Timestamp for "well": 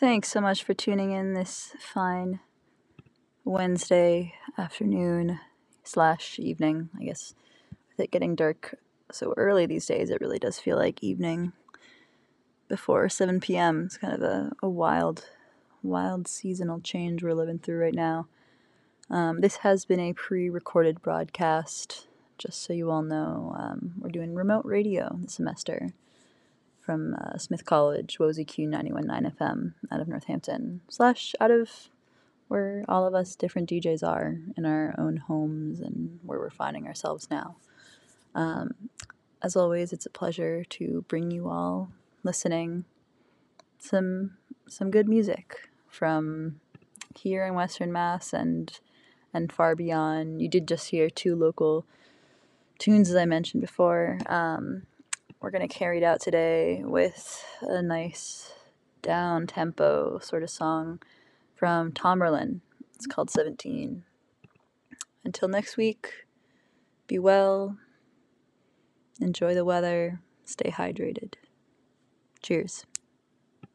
67.18-67.78